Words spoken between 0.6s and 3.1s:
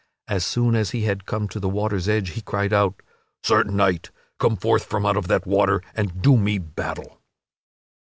as he had come to the water's edge he cried out: